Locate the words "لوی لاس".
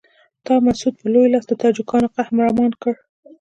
1.13-1.45